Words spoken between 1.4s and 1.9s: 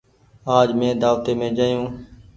جآيو۔